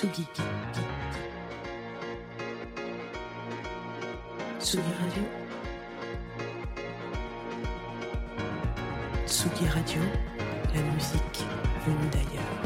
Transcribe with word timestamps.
Tsugi. 0.00 0.26
Tsugi 4.58 4.92
Radio. 4.98 5.22
Tsugi 9.26 9.68
Radio, 9.68 10.00
la 10.74 10.82
musique 10.94 11.44
venue 11.84 12.08
d'ailleurs. 12.12 12.62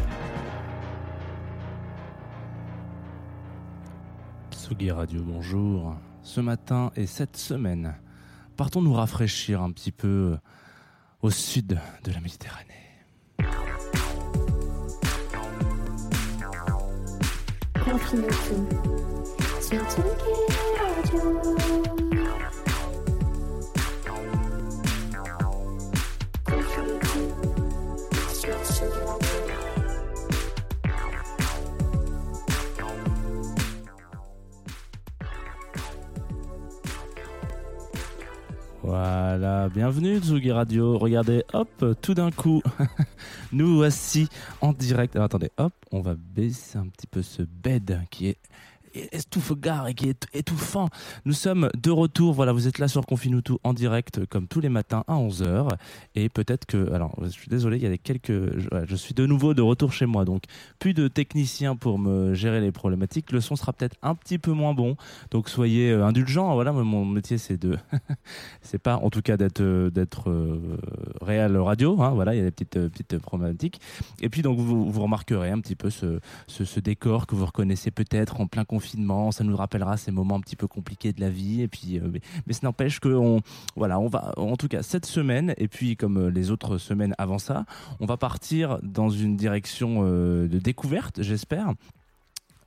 Tsugi 4.53 4.93
Radio, 4.93 5.25
bonjour. 5.25 5.97
Ce 6.23 6.41
matin 6.41 6.93
et 6.95 7.07
cette 7.07 7.37
semaine, 7.37 7.97
partons 8.57 8.81
nous 8.81 8.95
rafraîchir 8.95 9.61
un 9.61 9.73
petit 9.73 9.91
peu 9.91 10.39
au 11.21 11.31
sud 11.31 11.81
de 12.05 12.13
la 12.13 12.21
Méditerranée. 12.21 12.84
l'infinité 17.95 18.57
sur 19.61 19.79
Tsugi 19.89 20.35
Radio. 20.81 22.04
Voilà, 39.37 39.69
bienvenue 39.69 40.21
Tsugi 40.21 40.53
Radio. 40.53 40.97
Regardez, 40.97 41.43
hop, 41.55 41.85
tout 42.01 42.15
d'un 42.15 42.31
coup, 42.31 42.63
nous 43.53 43.75
voici 43.75 44.29
en 44.61 44.73
direct. 44.73 45.17
Alors 45.17 45.25
attendez, 45.27 45.51
hop, 45.57 45.73
on 45.91 46.03
va 46.03 46.15
baisser 46.15 46.79
un 46.79 46.87
petit 46.87 47.09
peu 47.09 47.21
ce 47.21 47.43
bed 47.43 47.99
qui 48.13 48.29
est 48.29 48.39
étouffe-gare 49.13 49.89
et 49.89 49.95
qui 49.95 50.09
est 50.09 50.27
étouffant. 50.33 50.89
Nous 51.25 51.33
sommes 51.33 51.71
de 51.81 51.91
retour. 51.91 52.35
Voilà, 52.35 52.53
vous 52.53 52.69
êtes 52.69 52.79
là 52.79 52.89
sur 52.89 53.05
Confinutu 53.07 53.55
en 53.65 53.73
direct 53.73 54.25
comme 54.27 54.47
tous 54.47 54.61
les 54.61 54.69
matins 54.69 55.05
à 55.09 55.15
11h. 55.15 55.69
Et 56.15 56.29
peut-être 56.29 56.67
que, 56.67 56.93
alors, 56.93 57.15
je 57.23 57.29
suis 57.29 57.49
désolé, 57.49 57.79
il 57.79 57.83
y 57.83 57.87
a 57.87 57.97
quelques, 57.97 58.59
je, 58.87 58.97
suis 58.97 59.15
de 59.15 59.27
nouveau 59.27 59.55
de 59.55 59.63
retour 59.63 59.93
chez 59.93 60.07
moi. 60.07 60.25
Donc, 60.25 60.45
plus 60.79 60.95
de 60.95 61.09
techniciens 61.09 61.77
pour 61.77 61.99
me 61.99 62.35
gérer 62.35 62.61
les 62.61 62.73
problématiques. 62.73 63.33
Le 63.33 63.41
son 63.41 63.57
sera 63.57 63.73
peut-être 63.73 63.97
un 64.03 64.15
petit 64.15 64.39
peu 64.39 64.53
moins 64.53 64.75
bon. 64.75 64.97
Donc, 65.31 65.49
soyez 65.49 65.91
euh, 65.91 66.07
indulgents. 66.07 66.55
Voilà, 66.55 66.73
mon 66.73 67.05
métier, 67.05 67.39
c'est 67.39 67.57
de, 67.57 67.77
c'est 68.63 68.79
pas, 68.79 68.97
en 68.97 69.11
tout 69.11 69.23
cas, 69.23 69.37
d'être, 69.37 69.61
euh, 69.61 69.91
d'être 69.91 70.31
euh, 70.31 70.79
réel 71.21 71.57
radio. 71.57 72.01
Hein, 72.01 72.11
voilà, 72.11 72.35
il 72.35 72.39
y 72.39 72.41
a 72.41 72.45
des 72.45 72.51
petites, 72.51 72.89
petites 72.89 73.19
problématiques. 73.19 73.81
Et 74.21 74.29
puis, 74.29 74.43
donc, 74.43 74.59
vous, 74.59 74.91
vous 74.91 75.03
remarquerez 75.03 75.51
un 75.51 75.61
petit 75.61 75.77
peu 75.77 75.91
ce, 75.91 76.21
ce, 76.47 76.65
ce 76.65 76.81
décor 76.81 77.27
que 77.27 77.35
vous 77.35 77.47
reconnaissez 77.47 77.91
peut-être 77.91 78.41
en 78.41 78.47
plein 78.47 78.65
confinement. 78.65 78.84
Ça 79.31 79.45
nous 79.45 79.57
rappellera 79.57 79.97
ces 79.97 80.11
moments 80.11 80.37
un 80.37 80.41
petit 80.41 80.57
peu 80.57 80.67
compliqués 80.67 81.13
de 81.13 81.21
la 81.21 81.31
vie. 81.31 81.63
Et 81.63 81.69
puis, 81.69 81.99
euh, 81.99 82.09
mais, 82.13 82.21
mais 82.47 82.53
ça 82.53 82.61
n'empêche 82.63 83.01
que, 83.01 83.41
voilà, 83.77 83.99
on 83.99 84.09
va, 84.09 84.33
en 84.37 84.57
tout 84.57 84.69
cas, 84.69 84.83
cette 84.83 85.07
semaine, 85.07 85.55
et 85.57 85.69
puis 85.69 85.97
comme 85.97 86.19
euh, 86.19 86.31
les 86.31 86.51
autres 86.51 86.79
semaines 86.79 87.15
avant 87.19 87.39
ça, 87.39 87.65
on 88.01 88.07
va 88.07 88.17
partir 88.17 88.79
dans 88.83 89.11
une 89.11 89.37
direction 89.37 90.01
euh, 90.03 90.49
de 90.49 90.59
découverte, 90.59 91.23
j'espère, 91.23 91.75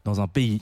dans 0.03 0.21
un 0.21 0.27
pays 0.27 0.61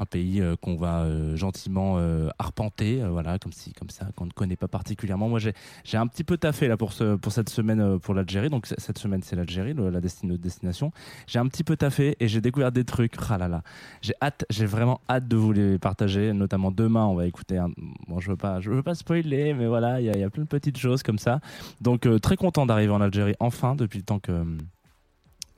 un 0.00 0.06
pays 0.06 0.40
euh, 0.40 0.56
qu'on 0.56 0.76
va 0.76 1.02
euh, 1.02 1.36
gentiment 1.36 1.96
euh, 1.98 2.30
arpenter, 2.38 3.02
voilà, 3.08 3.38
comme 3.38 3.52
si, 3.52 3.72
comme 3.74 3.90
ça, 3.90 4.06
qu'on 4.16 4.24
ne 4.24 4.30
connaît 4.30 4.56
pas 4.56 4.68
particulièrement. 4.68 5.28
Moi, 5.28 5.38
j'ai, 5.38 5.52
un 5.96 6.06
petit 6.06 6.24
peu 6.24 6.38
taffé 6.38 6.66
là 6.66 6.78
pour 6.78 6.94
ce, 6.94 7.16
pour 7.16 7.32
cette 7.32 7.50
semaine 7.50 7.98
pour 7.98 8.14
l'Algérie. 8.14 8.48
Donc 8.48 8.66
cette 8.66 8.98
semaine, 8.98 9.22
c'est 9.22 9.36
l'Algérie, 9.36 9.74
la 9.74 10.00
destination. 10.00 10.92
J'ai 11.26 11.38
un 11.38 11.46
petit 11.46 11.62
peu 11.62 11.76
taffé 11.76 12.16
et 12.20 12.28
j'ai 12.28 12.40
découvert 12.40 12.72
des 12.72 12.84
trucs. 12.84 13.14
Ah 13.28 13.62
j'ai 14.00 14.14
hâte, 14.22 14.46
j'ai 14.48 14.66
vraiment 14.66 15.00
hâte 15.08 15.28
de 15.28 15.36
vous 15.36 15.52
les 15.52 15.78
partager. 15.78 16.32
Notamment 16.32 16.70
demain, 16.70 17.04
on 17.04 17.14
va 17.14 17.26
écouter. 17.26 17.58
Un, 17.58 17.68
bon, 18.08 18.18
je 18.18 18.30
veux 18.30 18.36
pas, 18.36 18.60
je 18.60 18.70
veux 18.70 18.82
pas 18.82 18.94
spoiler, 18.94 19.52
mais 19.52 19.66
voilà, 19.66 20.00
il 20.00 20.06
y 20.06 20.24
a, 20.24 20.30
plein 20.30 20.44
de 20.44 20.48
petites 20.48 20.78
choses 20.78 21.02
comme 21.02 21.18
ça. 21.18 21.40
Donc 21.80 22.08
très 22.22 22.36
content 22.36 22.64
d'arriver 22.64 22.92
en 22.92 23.00
Algérie 23.00 23.34
enfin 23.40 23.74
depuis 23.74 23.98
le 23.98 24.04
temps 24.04 24.18
que. 24.18 24.44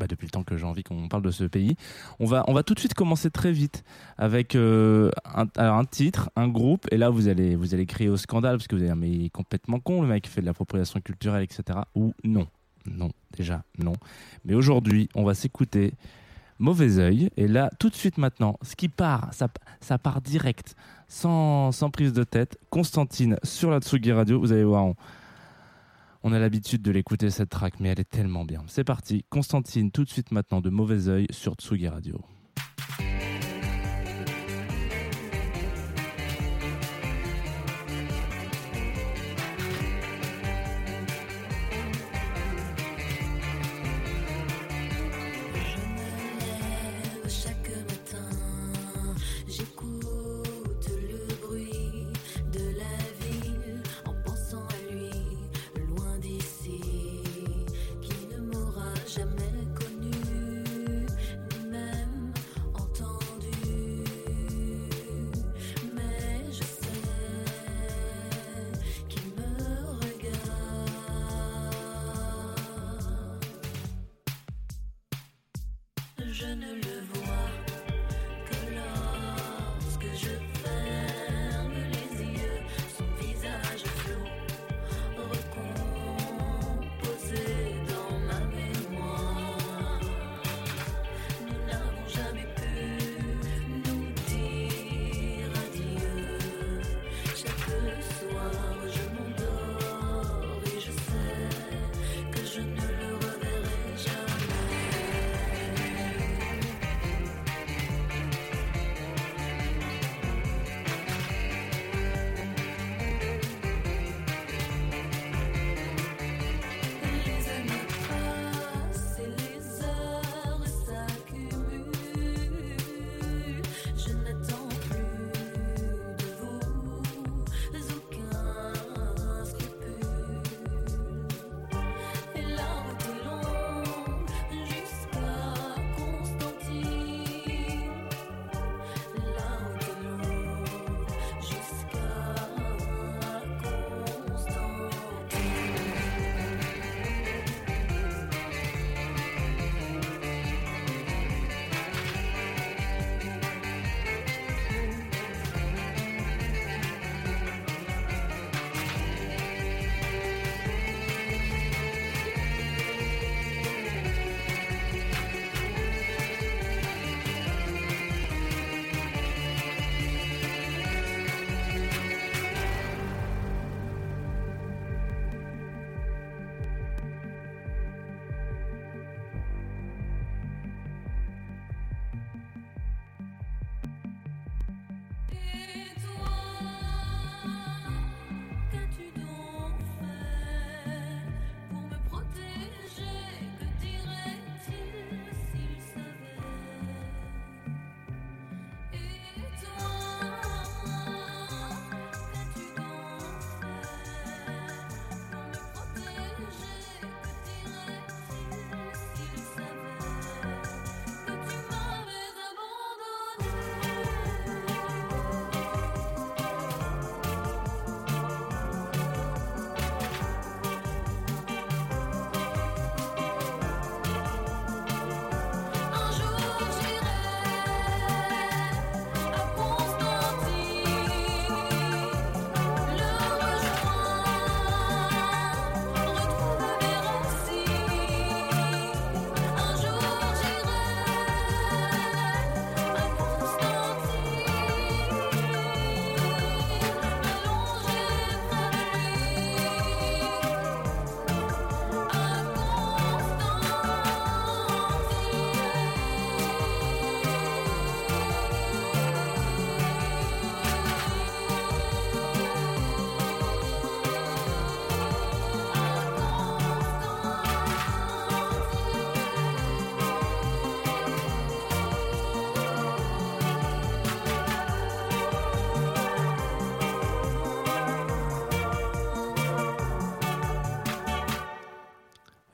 Bah, 0.02 0.08
depuis 0.08 0.26
le 0.26 0.30
temps 0.30 0.42
que 0.42 0.56
j'ai 0.56 0.64
envie 0.64 0.82
qu'on 0.82 1.08
parle 1.08 1.22
de 1.22 1.30
ce 1.30 1.44
pays. 1.44 1.76
On 2.18 2.26
va, 2.26 2.42
on 2.48 2.54
va 2.54 2.64
tout 2.64 2.74
de 2.74 2.80
suite 2.80 2.94
commencer 2.94 3.30
très 3.30 3.52
vite 3.52 3.84
avec 4.18 4.56
euh, 4.56 5.12
un, 5.56 5.84
titre, 5.84 6.28
un 6.34 6.48
groupe, 6.48 6.88
et 6.90 6.96
là 6.96 7.08
vous 7.08 7.28
allez, 7.28 7.54
vous 7.54 7.72
allez 7.72 7.86
crier 7.86 8.10
au 8.10 8.16
scandale 8.16 8.56
parce 8.56 8.66
que 8.66 8.74
vous 8.74 8.82
allez 8.82 8.88
dire 8.88 8.96
mais 8.96 9.10
il 9.10 9.26
est 9.26 9.30
complètement 9.30 9.78
con 9.78 10.02
le 10.02 10.08
mec 10.08 10.24
qui 10.24 10.30
fait 10.30 10.40
de 10.40 10.46
l'appropriation 10.46 11.00
culturelle, 11.00 11.44
etc. 11.44 11.78
Ou 11.94 12.14
non, 12.24 12.48
non, 12.84 13.10
déjà 13.36 13.62
non. 13.78 13.92
Mais 14.44 14.54
aujourd'hui, 14.54 15.08
on 15.14 15.22
va 15.22 15.34
s'écouter 15.34 15.94
Mauvais 16.58 16.98
œil, 16.98 17.30
et 17.36 17.46
là 17.46 17.70
tout 17.78 17.88
de 17.88 17.94
suite 17.94 18.18
maintenant, 18.18 18.58
ce 18.62 18.74
qui 18.74 18.88
part, 18.88 19.28
ça, 19.32 19.46
ça 19.80 19.98
part 19.98 20.20
direct, 20.20 20.74
sans, 21.06 21.70
sans 21.70 21.90
prise 21.90 22.12
de 22.12 22.24
tête. 22.24 22.58
Constantine 22.70 23.36
sur 23.44 23.70
la 23.70 23.78
Tsugi 23.78 24.10
Radio, 24.10 24.40
vous 24.40 24.52
allez 24.52 24.64
voir. 24.64 24.84
On, 24.84 24.96
on 26.22 26.32
a 26.32 26.38
l'habitude 26.38 26.82
de 26.82 26.90
l'écouter 26.90 27.30
cette 27.30 27.50
track, 27.50 27.80
mais 27.80 27.88
elle 27.88 28.00
est 28.00 28.08
tellement 28.08 28.44
bien. 28.44 28.62
C'est 28.66 28.84
parti, 28.84 29.24
Constantine, 29.28 29.90
tout 29.90 30.04
de 30.04 30.10
suite 30.10 30.30
maintenant 30.30 30.60
de 30.60 30.70
Mauvais 30.70 31.08
œil 31.08 31.26
sur 31.30 31.54
Tsugi 31.54 31.88
Radio. 31.88 32.20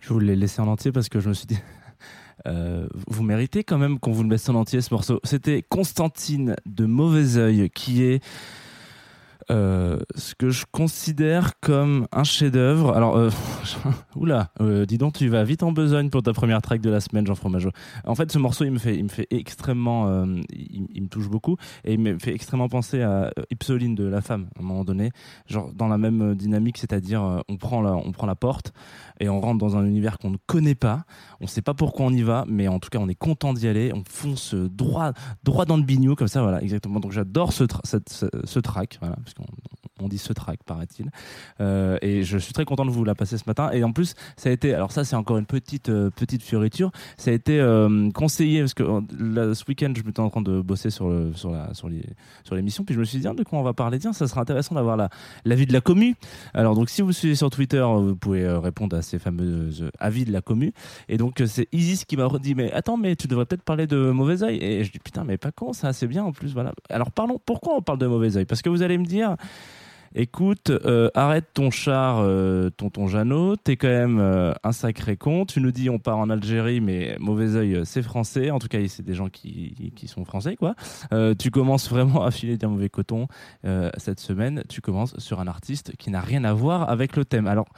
Je 0.08 0.14
vous 0.14 0.20
l'ai 0.20 0.36
laissé 0.36 0.62
en 0.62 0.68
entier 0.68 0.90
parce 0.90 1.10
que 1.10 1.20
je 1.20 1.28
me 1.28 1.34
suis 1.34 1.46
dit. 1.46 1.58
euh, 2.46 2.88
vous 3.08 3.22
méritez 3.22 3.62
quand 3.62 3.76
même 3.76 3.98
qu'on 3.98 4.10
vous 4.10 4.22
le 4.22 4.28
mette 4.30 4.48
en 4.48 4.54
entier 4.54 4.80
ce 4.80 4.94
morceau. 4.94 5.20
C'était 5.22 5.62
Constantine 5.62 6.56
de 6.64 6.86
Mauvais 6.86 7.36
Oeil 7.36 7.68
qui 7.68 8.04
est 8.04 8.24
euh, 9.50 9.98
ce 10.14 10.34
que 10.34 10.50
je 10.50 10.64
considère 10.70 11.58
comme 11.60 12.06
un 12.12 12.24
chef-d'œuvre. 12.24 12.94
Alors, 12.94 13.16
euh, 13.16 13.30
oula, 14.16 14.50
euh, 14.60 14.84
dis 14.84 14.98
donc, 14.98 15.14
tu 15.14 15.28
vas 15.28 15.44
vite 15.44 15.62
en 15.62 15.72
besogne 15.72 16.10
pour 16.10 16.22
ta 16.22 16.32
première 16.32 16.60
track 16.60 16.80
de 16.80 16.90
la 16.90 17.00
semaine, 17.00 17.26
Jean 17.26 17.34
Fromageau. 17.34 17.70
En 18.04 18.14
fait, 18.14 18.30
ce 18.30 18.38
morceau, 18.38 18.64
il 18.64 18.72
me 18.72 18.78
fait, 18.78 18.96
il 18.96 19.04
me 19.04 19.08
fait 19.08 19.26
extrêmement, 19.30 20.08
euh, 20.08 20.40
il, 20.50 21.02
me 21.02 21.08
touche 21.08 21.28
beaucoup 21.28 21.56
et 21.84 21.94
il 21.94 22.00
me 22.00 22.18
fait 22.18 22.34
extrêmement 22.34 22.68
penser 22.68 23.00
à 23.02 23.32
Ipsoline 23.50 23.94
de 23.94 24.04
La 24.04 24.20
Femme, 24.20 24.48
à 24.56 24.60
un 24.60 24.64
moment 24.64 24.84
donné, 24.84 25.12
genre 25.46 25.72
dans 25.72 25.88
la 25.88 25.98
même 25.98 26.34
dynamique, 26.34 26.76
c'est-à-dire 26.78 27.42
on 27.48 27.56
prend 27.56 27.80
la, 27.80 27.94
on 27.94 28.12
prend 28.12 28.26
la 28.26 28.34
porte 28.34 28.72
et 29.20 29.28
on 29.28 29.40
rentre 29.40 29.58
dans 29.58 29.76
un 29.76 29.84
univers 29.84 30.18
qu'on 30.18 30.30
ne 30.30 30.36
connaît 30.46 30.74
pas, 30.74 31.04
on 31.40 31.46
sait 31.46 31.62
pas 31.62 31.74
pourquoi 31.74 32.06
on 32.06 32.12
y 32.12 32.22
va, 32.22 32.44
mais 32.48 32.68
en 32.68 32.78
tout 32.78 32.90
cas, 32.90 32.98
on 32.98 33.08
est 33.08 33.14
content 33.14 33.54
d'y 33.54 33.66
aller, 33.66 33.92
on 33.94 34.02
fonce 34.06 34.54
droit, 34.54 35.12
droit 35.42 35.64
dans 35.64 35.76
le 35.76 35.82
bignou 35.82 36.14
comme 36.14 36.28
ça, 36.28 36.42
voilà, 36.42 36.62
exactement. 36.62 37.00
Donc 37.00 37.12
j'adore 37.12 37.52
ce 37.52 37.64
track, 38.60 38.98
voilà, 39.00 39.16
parce 39.16 39.34
qu'on 39.38 39.87
on 40.00 40.08
dit 40.08 40.18
ce 40.18 40.32
track, 40.32 40.60
paraît-il. 40.64 41.10
Euh, 41.60 41.98
et 42.02 42.22
je 42.22 42.38
suis 42.38 42.52
très 42.52 42.64
content 42.64 42.84
de 42.84 42.90
vous 42.90 43.04
la 43.04 43.14
passer 43.14 43.38
ce 43.38 43.44
matin. 43.46 43.70
Et 43.72 43.84
en 43.84 43.92
plus, 43.92 44.14
ça 44.36 44.48
a 44.48 44.52
été, 44.52 44.74
alors 44.74 44.92
ça 44.92 45.04
c'est 45.04 45.16
encore 45.16 45.38
une 45.38 45.46
petite 45.46 45.88
euh, 45.88 46.10
petite 46.10 46.42
fioriture, 46.42 46.90
ça 47.16 47.30
a 47.30 47.34
été 47.34 47.60
euh, 47.60 48.10
conseillé 48.10 48.60
parce 48.60 48.74
que 48.74 48.84
ce 48.84 49.64
week-end 49.68 49.92
je 49.96 50.02
m'étais 50.02 50.20
en 50.20 50.30
train 50.30 50.42
de 50.42 50.60
bosser 50.60 50.90
sur 50.90 51.12
sur 51.34 51.56
sur 51.72 51.88
les 51.88 52.04
sur 52.44 52.54
l'émission, 52.54 52.84
puis 52.84 52.94
je 52.94 53.00
me 53.00 53.04
suis 53.04 53.18
dit 53.18 53.28
de 53.28 53.42
quoi 53.42 53.58
on 53.58 53.62
va 53.62 53.74
parler? 53.74 53.98
Tiens, 53.98 54.12
ça 54.12 54.26
serait 54.26 54.40
intéressant 54.40 54.74
d'avoir 54.74 54.96
la 54.96 55.08
l'avis 55.44 55.66
de 55.66 55.72
la 55.72 55.80
commu. 55.80 56.14
Alors 56.54 56.74
donc 56.74 56.90
si 56.90 57.02
vous 57.02 57.12
suivez 57.12 57.34
sur 57.34 57.50
Twitter, 57.50 57.84
vous 57.84 58.16
pouvez 58.16 58.48
répondre 58.48 58.96
à 58.96 59.02
ces 59.02 59.18
fameux 59.18 59.70
avis 59.98 60.24
de 60.24 60.32
la 60.32 60.40
commu. 60.40 60.72
Et 61.08 61.16
donc 61.16 61.42
c'est 61.46 61.68
Isis 61.72 62.04
qui 62.04 62.16
m'a 62.16 62.28
dit 62.40 62.54
mais 62.54 62.72
attends 62.72 62.96
mais 62.96 63.16
tu 63.16 63.26
devrais 63.26 63.46
peut-être 63.46 63.62
parler 63.62 63.86
de 63.86 64.10
mauvais 64.10 64.42
oeil. 64.42 64.58
Et 64.62 64.84
je 64.84 64.92
dis 64.92 64.98
putain 64.98 65.24
mais 65.24 65.38
pas 65.38 65.52
con 65.52 65.72
ça 65.72 65.92
c'est 65.92 66.06
bien 66.06 66.24
en 66.24 66.32
plus 66.32 66.52
voilà. 66.52 66.72
Alors 66.90 67.10
parlons 67.10 67.40
pourquoi 67.44 67.76
on 67.76 67.82
parle 67.82 67.98
de 67.98 68.06
mauvais 68.06 68.36
oeil? 68.36 68.44
Parce 68.44 68.62
que 68.62 68.68
vous 68.68 68.82
allez 68.82 68.98
me 68.98 69.04
dire 69.04 69.36
Écoute, 70.14 70.70
euh, 70.70 71.10
arrête 71.14 71.46
ton 71.52 71.70
char, 71.70 72.18
euh, 72.20 72.70
tonton 72.70 73.06
Jeannot. 73.06 73.56
T'es 73.56 73.76
quand 73.76 73.88
même 73.88 74.18
euh, 74.18 74.52
un 74.64 74.72
sacré 74.72 75.16
con. 75.16 75.44
Tu 75.44 75.60
nous 75.60 75.70
dis 75.70 75.90
on 75.90 75.98
part 75.98 76.18
en 76.18 76.30
Algérie, 76.30 76.80
mais 76.80 77.16
mauvais 77.20 77.56
oeil, 77.56 77.74
euh, 77.74 77.84
c'est 77.84 78.02
français. 78.02 78.50
En 78.50 78.58
tout 78.58 78.68
cas, 78.68 78.78
c'est 78.88 79.04
des 79.04 79.14
gens 79.14 79.28
qui, 79.28 79.92
qui 79.94 80.08
sont 80.08 80.24
français, 80.24 80.56
quoi. 80.56 80.74
Tu 81.38 81.50
commences 81.50 81.90
vraiment 81.90 82.24
à 82.24 82.30
filer 82.30 82.56
d'un 82.56 82.68
mauvais 82.68 82.88
coton 82.88 83.26
cette 83.96 84.20
semaine. 84.20 84.62
Tu 84.68 84.80
commences 84.80 85.18
sur 85.18 85.40
un 85.40 85.46
artiste 85.46 85.96
qui 85.96 86.10
n'a 86.10 86.20
rien 86.20 86.44
à 86.44 86.52
voir 86.52 86.88
avec 86.88 87.16
le 87.16 87.24
thème. 87.24 87.46
Alors. 87.46 87.68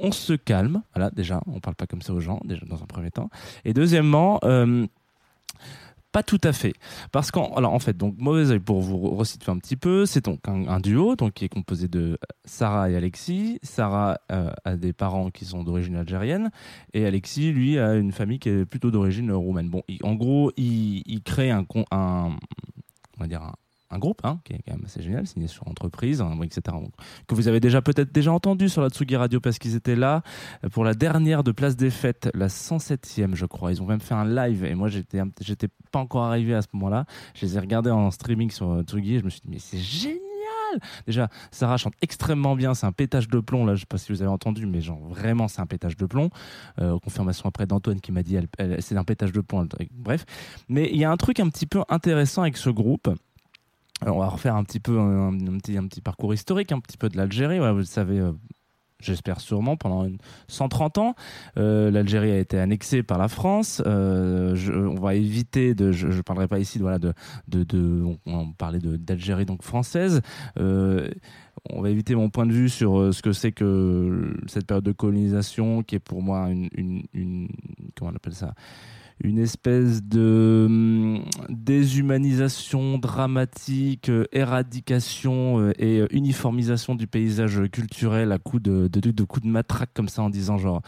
On 0.00 0.12
se 0.12 0.32
calme, 0.34 0.82
voilà 0.94 1.10
déjà, 1.10 1.40
on 1.48 1.58
parle 1.58 1.74
pas 1.74 1.88
comme 1.88 2.02
ça 2.02 2.12
aux 2.12 2.20
gens, 2.20 2.40
déjà 2.44 2.64
dans 2.66 2.80
un 2.80 2.86
premier 2.86 3.10
temps. 3.10 3.30
Et 3.64 3.74
deuxièmement, 3.74 4.38
pas 6.18 6.24
tout 6.24 6.40
à 6.42 6.52
fait. 6.52 6.72
Parce 7.12 7.30
qu'en 7.30 7.54
alors 7.54 7.72
en 7.72 7.78
fait, 7.78 7.96
donc 7.96 8.16
Mauvais 8.18 8.50
Oeil, 8.50 8.58
pour 8.58 8.80
vous 8.80 9.10
resituer 9.14 9.52
un 9.52 9.58
petit 9.58 9.76
peu, 9.76 10.04
c'est 10.04 10.24
donc 10.24 10.40
un, 10.48 10.80
duo 10.80 11.14
donc, 11.14 11.32
qui 11.34 11.44
est 11.44 11.48
composé 11.48 11.86
de 11.86 12.18
Sarah 12.44 12.90
et 12.90 12.96
Alexis. 12.96 13.60
Sarah 13.62 14.18
euh, 14.32 14.50
a 14.64 14.76
des 14.76 14.92
parents 14.92 15.30
qui 15.30 15.44
sont 15.44 15.62
d'origine 15.62 15.94
algérienne 15.94 16.50
et 16.92 17.06
Alexis, 17.06 17.52
lui, 17.52 17.78
a 17.78 17.94
une 17.94 18.10
famille 18.10 18.40
qui 18.40 18.48
est 18.48 18.64
plutôt 18.64 18.90
d'origine 18.90 19.30
roumaine. 19.30 19.68
Bon, 19.68 19.84
en 20.02 20.14
gros, 20.14 20.50
il, 20.56 21.04
il 21.06 21.22
crée 21.22 21.52
un, 21.52 21.64
un, 21.92 22.36
on 23.16 23.20
va 23.20 23.28
dire 23.28 23.42
un, 23.42 23.54
un 23.90 23.98
groupe 23.98 24.20
hein, 24.24 24.40
qui 24.44 24.52
est 24.52 24.60
quand 24.66 24.74
même 24.74 24.84
assez 24.84 25.02
génial, 25.02 25.26
signé 25.26 25.46
sur 25.46 25.66
entreprise, 25.68 26.20
hein, 26.20 26.38
etc. 26.42 26.76
Que 27.26 27.34
vous 27.34 27.48
avez 27.48 27.60
déjà 27.60 27.82
peut-être 27.82 28.12
déjà 28.12 28.32
entendu 28.32 28.68
sur 28.68 28.82
la 28.82 28.88
Tsugi 28.88 29.16
Radio 29.16 29.40
parce 29.40 29.58
qu'ils 29.58 29.74
étaient 29.74 29.96
là 29.96 30.22
euh, 30.64 30.68
pour 30.68 30.84
la 30.84 30.94
dernière 30.94 31.42
de 31.42 31.52
Place 31.52 31.76
des 31.76 31.90
Fêtes, 31.90 32.30
la 32.34 32.48
107e, 32.48 33.34
je 33.34 33.46
crois. 33.46 33.72
Ils 33.72 33.82
ont 33.82 33.86
même 33.86 34.00
fait 34.00 34.14
un 34.14 34.26
live 34.26 34.64
et 34.64 34.74
moi, 34.74 34.88
j'étais, 34.88 35.20
j'étais 35.40 35.68
pas 35.90 36.00
encore 36.00 36.24
arrivé 36.24 36.54
à 36.54 36.62
ce 36.62 36.68
moment-là. 36.74 37.06
Je 37.34 37.46
les 37.46 37.56
ai 37.56 37.60
regardés 37.60 37.90
en 37.90 38.10
streaming 38.10 38.50
sur 38.50 38.70
euh, 38.70 38.82
Tsugi 38.82 39.16
et 39.16 39.18
je 39.20 39.24
me 39.24 39.30
suis 39.30 39.40
dit, 39.40 39.48
mais 39.50 39.58
c'est 39.58 39.78
génial! 39.78 40.18
Déjà, 41.06 41.28
Sarah 41.50 41.76
chante 41.76 41.94
extrêmement 42.02 42.54
bien, 42.56 42.74
c'est 42.74 42.86
un 42.86 42.92
pétage 42.92 43.28
de 43.28 43.40
plomb, 43.40 43.64
là, 43.64 43.74
je 43.74 43.80
sais 43.80 43.86
pas 43.86 43.98
si 43.98 44.12
vous 44.12 44.22
avez 44.22 44.30
entendu, 44.30 44.66
mais 44.66 44.80
genre 44.80 45.00
vraiment, 45.00 45.48
c'est 45.48 45.60
un 45.60 45.66
pétage 45.66 45.96
de 45.96 46.06
plomb. 46.06 46.30
Euh, 46.80 46.98
confirmation 46.98 47.48
après 47.48 47.66
d'Antoine 47.66 48.00
qui 48.00 48.12
m'a 48.12 48.22
dit, 48.22 48.38
c'est 48.80 48.96
un 48.96 49.04
pétage 49.04 49.32
de 49.32 49.40
plomb. 49.40 49.66
Bref. 49.92 50.24
Mais 50.68 50.88
il 50.92 50.98
y 50.98 51.04
a 51.04 51.10
un 51.10 51.16
truc 51.16 51.40
un 51.40 51.48
petit 51.48 51.66
peu 51.66 51.82
intéressant 51.88 52.42
avec 52.42 52.56
ce 52.56 52.70
groupe. 52.70 53.08
Alors, 54.00 54.16
on 54.16 54.20
va 54.20 54.28
refaire 54.28 54.54
un 54.56 54.64
petit 54.64 54.80
peu 54.80 54.98
un, 54.98 55.32
un 55.32 55.58
petit, 55.58 55.76
un 55.76 55.86
petit 55.86 56.00
parcours 56.00 56.32
historique, 56.32 56.72
un 56.72 56.80
petit 56.80 56.96
peu 56.96 57.08
de 57.08 57.16
l'Algérie. 57.16 57.58
Vous 57.58 57.78
le 57.78 57.84
savez, 57.84 58.20
euh, 58.20 58.32
j'espère 59.00 59.40
sûrement, 59.40 59.76
pendant 59.76 60.04
une- 60.04 60.18
130 60.46 60.98
ans, 60.98 61.14
euh, 61.56 61.90
l'Algérie 61.90 62.30
a 62.30 62.38
été 62.38 62.58
annexée 62.60 63.02
par 63.02 63.18
la 63.18 63.26
France. 63.28 63.82
Euh, 63.86 64.54
on 64.96 65.00
va 65.00 65.14
éviter 65.14 65.74
de, 65.74 65.90
je 65.90 66.06
ne 66.06 66.20
parlerai 66.22 66.46
pas 66.46 66.60
ici 66.60 66.78
on, 68.04 68.18
on 68.26 68.52
parlait 68.52 68.78
d'Algérie 68.80 69.46
française. 69.64 70.20
Euh, 70.60 71.10
on 71.70 71.82
va 71.82 71.90
éviter 71.90 72.14
mon 72.14 72.30
point 72.30 72.46
de 72.46 72.52
vue 72.52 72.68
sur 72.68 73.00
euh, 73.00 73.10
ce 73.12 73.20
que 73.20 73.32
c'est 73.32 73.50
que 73.50 74.32
cette 74.46 74.64
période 74.66 74.84
de 74.84 74.92
colonisation, 74.92 75.82
qui 75.82 75.96
est 75.96 76.00
pour 76.00 76.22
moi 76.22 76.50
une, 76.50 76.68
une- 77.14 77.48
comment 77.96 78.12
on 78.12 78.16
appelle 78.16 78.34
ça? 78.34 78.54
Une 79.20 79.38
espèce 79.38 80.02
de 80.02 80.64
hum, 80.66 81.24
déshumanisation 81.48 82.98
dramatique, 82.98 84.08
euh, 84.08 84.24
éradication 84.32 85.60
euh, 85.60 85.72
et 85.78 85.98
euh, 85.98 86.06
uniformisation 86.10 86.94
du 86.94 87.06
paysage 87.06 87.60
culturel 87.70 88.32
à 88.32 88.38
coups 88.38 88.62
de, 88.62 88.88
de, 88.88 89.24
coups 89.24 89.44
de 89.44 89.50
matraque 89.50 89.90
comme 89.94 90.08
ça 90.08 90.22
en 90.22 90.30
disant 90.30 90.58
genre 90.58 90.82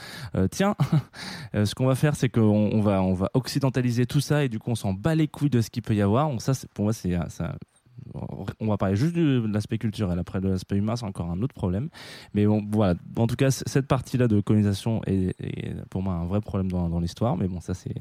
tiens 0.51 0.77
ce 1.55 1.75
qu'on 1.75 1.87
va 1.87 1.95
faire 1.95 2.17
c'est 2.17 2.29
qu'on 2.29 2.71
on 2.73 2.81
va 2.81 3.03
on 3.03 3.15
va 3.15 3.31
occidentaliser 3.35 4.07
tout 4.07 4.21
ça 4.21 4.45
et 4.45 4.49
du 4.49 4.59
coup 4.59 4.71
on 4.71 4.75
s'en 4.75 4.93
bat 4.93 5.15
les 5.15 5.29
couilles 5.29 5.51
de 5.51 5.61
ce 5.61 5.71
qu'il 5.71 5.83
peut 5.83 5.95
y 5.95 6.03
avoir. 6.03 6.41
Ça 6.41 6.53
pour 6.75 6.85
moi 6.85 6.93
c'est 6.93 7.17
on 8.61 8.67
va 8.67 8.77
parler 8.77 8.97
juste 8.97 9.15
de 9.15 9.43
l'aspect 9.53 9.79
culturel. 9.79 10.19
Après, 10.19 10.41
de 10.41 10.49
l'aspect 10.49 10.77
humain, 10.77 10.97
c'est 10.97 11.07
encore 11.07 11.31
un 11.31 11.41
autre 11.43 11.55
problème. 11.55 11.89
Mais 12.35 12.47
bon, 12.47 12.67
voilà. 12.71 12.95
En 13.17 13.27
tout 13.27 13.37
cas, 13.37 13.51
cette 13.51 13.87
partie-là 13.87 14.29
de 14.29 14.41
colonisation 14.41 15.01
est, 15.07 15.35
pour 15.91 16.03
moi 16.03 16.15
un 16.15 16.27
vrai 16.27 16.41
problème 16.41 16.71
dans, 16.71 17.01
l'histoire. 17.01 17.37
Mais 17.37 17.49
bon, 17.49 17.61
ça, 17.61 17.75
c'est 17.75 17.95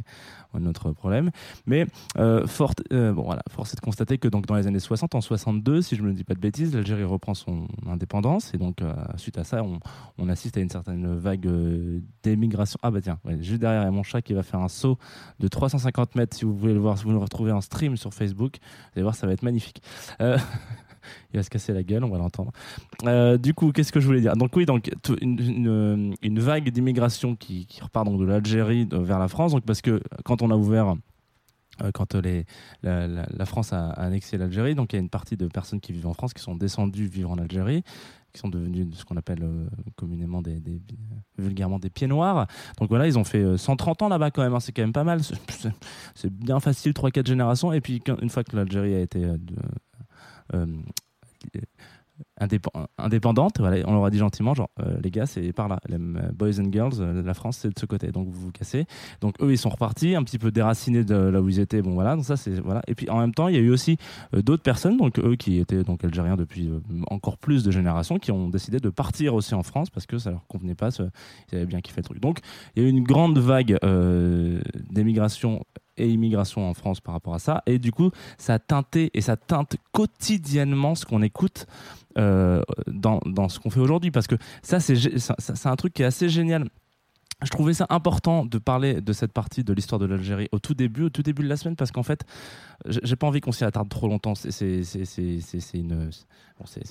un 0.53 0.65
autre 0.65 0.91
problème. 0.91 1.32
Mais 1.65 1.86
euh, 2.18 2.46
euh, 2.91 3.12
voilà, 3.12 3.41
force 3.50 3.74
est 3.74 3.75
de 3.75 3.82
constater 3.82 4.18
que 4.18 4.27
donc, 4.27 4.46
dans 4.46 4.56
les 4.56 4.68
années 4.68 4.79
60, 4.79 5.15
en 5.15 5.22
62, 5.22 5.82
si 5.82 5.96
je 5.96 6.03
me 6.03 6.13
dis 6.13 6.24
pas 6.24 6.34
de 6.34 6.39
bêtises, 6.39 6.74
l'Algérie 6.74 7.03
reprend 7.03 7.34
son 7.34 7.68
indépendance. 7.88 8.53
Et 8.53 8.58
donc, 8.58 8.82
euh, 8.82 8.94
suite 9.18 9.38
à 9.38 9.44
ça, 9.44 9.63
on, 10.18 10.29
assiste 10.29 10.58
à 10.58 10.60
une 10.60 10.70
certaine 10.70 11.15
vague 11.18 11.48
euh, 11.48 12.00
d'émigration. 12.24 12.77
Ah 12.84 12.91
bah 12.91 13.01
tiens, 13.01 13.20
juste 13.39 13.60
derrière, 13.62 13.82
il 13.82 13.86
y 13.86 13.88
a 13.88 13.91
mon 13.91 14.03
chat 14.03 14.22
qui 14.22 14.34
va 14.34 14.44
faire 14.44 14.60
un 14.60 14.68
saut 14.68 14.98
de 15.39 15.48
350 15.48 16.15
mètres. 16.15 16.38
Si 16.38 16.46
vous 16.46 16.56
voulez 16.56 16.74
le 16.74 16.79
voir, 16.79 16.98
si 16.98 17.03
vous 17.06 17.12
le 17.12 17.18
retrouvez 17.18 17.51
en 17.51 17.62
stream 17.62 17.98
sur 17.98 18.13
Facebook, 18.13 18.58
vous 18.62 18.91
allez 18.96 19.03
voir, 19.03 19.15
ça 19.15 19.25
va 19.25 19.34
être 19.34 19.44
magnifique. 19.44 19.82
Euh, 20.22 20.38
il 21.34 21.38
va 21.38 21.43
se 21.43 21.50
casser 21.50 21.74
la 21.74 21.84
gueule, 21.84 22.03
on 22.03 22.10
va 22.10 22.17
l'entendre. 22.17 22.51
Euh, 23.03 23.38
du 23.38 23.53
coup, 23.53 23.72
qu'est-ce 23.72 23.91
que 23.91 24.00
je 24.00 24.08
voulais 24.08 24.22
dire? 24.22 24.36
Donc 24.36 24.55
oui, 24.55 24.65
donc 24.65 24.89
une, 25.22 26.39
vague 26.39 26.69
d'immigration 26.69 27.36
qui, 27.36 27.67
repart 27.81 28.05
donc 28.05 28.19
de 28.19 28.25
l'Algérie 28.25 28.86
de- 28.86 28.98
vers 28.98 29.19
la 29.19 29.27
France. 29.27 29.51
Donc 29.51 29.65
parce 29.65 29.81
que 29.81 30.01
quand 30.25 30.41
on 30.41 30.51
a 30.51 30.55
ouvert 30.55 30.96
euh, 31.81 31.91
quand 31.93 32.15
la, 32.84 33.08
la- 33.08 33.46
France 33.46 33.74
a 33.74 33.89
annexé 33.91 34.38
l'Algérie, 34.38 34.75
donc 34.75 34.93
il 34.93 34.98
y 34.98 35.00
a 35.00 35.01
une 35.01 35.10
partie 35.10 35.38
de 35.38 35.48
personnes 35.48 35.79
qui 35.79 35.93
vivent 35.93 36.08
en 36.08 36.13
France 36.13 36.34
qui 36.34 36.41
sont 36.41 36.55
descendues 36.55 37.08
vivre 37.08 37.31
en 37.31 37.38
Algérie, 37.38 37.84
qui 38.33 38.39
sont 38.39 38.50
devenues 38.50 38.88
ce 38.93 39.05
qu'on 39.05 39.17
appelle 39.17 39.43
euh, 39.43 39.67
communément 39.95 40.41
des, 40.41 40.59
des- 40.59 40.81
vulgairement 41.38 41.79
des 41.79 41.89
pieds 41.89 42.07
noirs. 42.07 42.48
Donc 42.79 42.89
voilà, 42.89 43.07
ils 43.07 43.17
ont 43.17 43.24
fait 43.24 43.43
euh, 43.43 43.57
130 43.57 44.01
ans 44.03 44.09
là-bas 44.09 44.31
quand 44.31 44.43
même, 44.43 44.53
hein, 44.53 44.59
c'est 44.59 44.71
quand 44.71 44.81
même 44.83 44.93
pas 44.93 45.03
mal. 45.03 45.21
C'est- 46.15 46.29
bien 46.33 46.59
facile, 46.59 46.91
3-4 46.93 47.25
générations. 47.27 47.74
Et 47.74 47.81
puis 47.81 48.01
une 48.21 48.29
fois 48.29 48.43
que 48.43 48.55
l'Algérie 48.55 48.93
a 48.95 49.00
été 49.01 49.24
euh, 49.25 49.38
euh, 50.53 50.65
indépendante, 52.97 53.59
on 53.59 53.93
leur 53.93 54.05
a 54.05 54.09
dit 54.09 54.17
gentiment, 54.17 54.53
genre, 54.53 54.69
euh, 54.79 54.97
les 55.03 55.11
gars, 55.11 55.25
c'est 55.25 55.51
par 55.53 55.67
là, 55.67 55.79
les 55.88 55.95
euh, 55.95 56.31
boys 56.33 56.59
and 56.59 56.71
girls, 56.71 56.93
euh, 56.99 57.21
la 57.21 57.33
France, 57.33 57.57
c'est 57.57 57.69
de 57.69 57.79
ce 57.79 57.85
côté, 57.85 58.11
donc 58.11 58.27
vous 58.27 58.39
vous 58.39 58.51
cassez. 58.51 58.85
Donc 59.21 59.35
eux, 59.41 59.51
ils 59.51 59.57
sont 59.57 59.69
repartis, 59.69 60.15
un 60.15 60.23
petit 60.23 60.39
peu 60.39 60.51
déracinés 60.51 61.03
de 61.03 61.15
là 61.15 61.41
où 61.41 61.49
ils 61.49 61.59
étaient, 61.59 61.81
bon 61.81 61.93
voilà, 61.93 62.15
donc 62.15 62.25
ça 62.25 62.38
c'est 62.38 62.59
voilà. 62.59 62.81
Et 62.88 62.95
puis 62.95 63.09
en 63.09 63.19
même 63.19 63.33
temps, 63.33 63.47
il 63.47 63.55
y 63.55 63.57
a 63.57 63.61
eu 63.61 63.69
aussi 63.71 63.97
euh, 64.33 64.41
d'autres 64.41 64.63
personnes, 64.63 64.97
donc 64.97 65.19
eux 65.19 65.35
qui 65.35 65.57
étaient 65.57 65.83
donc 65.83 66.03
algériens 66.03 66.35
depuis 66.38 66.69
encore 67.09 67.38
plus 67.38 67.63
de 67.63 67.71
générations, 67.71 68.19
qui 68.19 68.31
ont 68.31 68.49
décidé 68.49 68.79
de 68.79 68.89
partir 68.89 69.33
aussi 69.33 69.53
en 69.53 69.63
France 69.63 69.89
parce 69.89 70.05
que 70.05 70.17
ça 70.17 70.31
leur 70.31 70.45
convenait 70.47 70.75
pas, 70.75 70.89
ils 71.51 71.55
avaient 71.55 71.65
bien 71.65 71.81
kiffé 71.81 72.01
le 72.01 72.05
truc. 72.05 72.19
Donc 72.19 72.39
il 72.75 72.83
y 72.83 72.85
a 72.85 72.89
eu 72.89 72.91
une 72.91 73.03
grande 73.03 73.38
vague 73.38 73.77
d'émigration 74.89 75.63
et 76.00 76.10
immigration 76.10 76.70
en 76.70 76.74
France 76.74 77.01
par 77.01 77.13
rapport 77.13 77.34
à 77.34 77.39
ça, 77.39 77.63
et 77.65 77.79
du 77.79 77.91
coup, 77.91 78.12
ça 78.38 78.56
a 78.56 78.60
teinté 78.60 79.12
et 79.13 79.22
ça 79.22 79.38
teinte 79.38 79.75
quotidiennement 79.91 80.96
ce 80.96 81.06
qu'on 81.06 81.22
écoute 81.22 81.68
euh, 82.18 82.62
dans, 82.88 83.20
dans 83.25 83.50
ce 83.50 83.60
qu'on 83.60 83.70
fait 83.70 83.79
aujourd'hui. 83.79 84.12
Parce 84.12 84.27
que 84.27 84.36
ça 84.62 84.79
c'est 84.79 84.96
c'est 85.18 85.68
un 85.68 85.75
truc 85.75 85.94
qui 85.94 86.01
est 86.01 86.06
assez 86.06 86.29
génial 86.29 86.70
je 87.41 87.50
trouvais 87.50 87.74
ça 87.74 87.86
important 87.89 88.46
de 88.46 88.58
parler 88.58 89.01
de 89.01 89.13
cette 89.13 89.31
partie 89.31 89.63
de 89.63 89.74
l'histoire 89.74 90.00
de 90.00 90.05
l'Algérie 90.05 90.50
au 90.51 90.60
tout 90.60 90.74
début, 90.74 91.03
au 91.03 91.10
tout 91.10 91.24
début 91.24 91.43
de 91.43 91.48
la 91.48 91.55
semaine, 91.55 91.75
parce 91.75 91.91
qu'en 91.91 92.03
fait, 92.03 92.25
j'ai 92.86 93.15
pas 93.15 93.27
envie 93.27 93.39
qu'on 93.39 93.51
s'y 93.51 93.63
attarde 93.63 93.88
trop 93.89 94.08
longtemps. 94.08 94.34
C'est 94.36 94.84